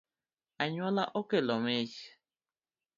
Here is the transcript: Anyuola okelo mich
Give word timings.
Anyuola 0.63 1.03
okelo 1.19 1.53
mich 1.65 1.95